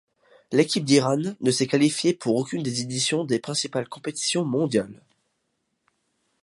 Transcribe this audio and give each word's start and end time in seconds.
L'équipe 0.51 0.83
d'Iran 0.83 1.15
ne 1.41 1.51
s'est 1.51 1.67
qualifiée 1.67 2.15
pour 2.15 2.35
aucune 2.37 2.63
des 2.63 2.81
éditions 2.81 3.23
des 3.23 3.37
principales 3.37 3.87
compétitions 3.87 4.43
mondiales. 4.43 4.99